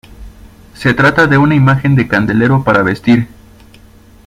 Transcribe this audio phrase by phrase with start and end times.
[0.73, 3.27] Se trata de una imagen de candelero para vestir.